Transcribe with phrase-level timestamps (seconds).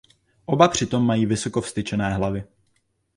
[0.45, 2.43] Oba při tom mají vysoko vztyčené hlavy.